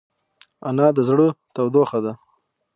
[0.67, 2.13] انا د زړه تودوخه ده